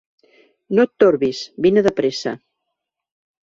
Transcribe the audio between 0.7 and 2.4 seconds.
No et torbis: vine de pressa.